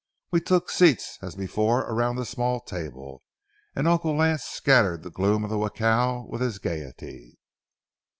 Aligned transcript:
We 0.31 0.41
took 0.41 0.71
seats 0.71 1.19
as 1.21 1.35
before 1.35 1.81
around 1.81 2.15
the 2.15 2.25
small 2.25 2.59
table, 2.59 3.21
and 3.75 3.87
Uncle 3.87 4.15
Lance 4.17 4.43
scattered 4.45 5.03
the 5.03 5.11
gloom 5.11 5.43
of 5.43 5.51
the 5.51 5.69
jacal 5.69 6.27
with 6.27 6.41
his 6.41 6.57
gayety. 6.57 7.37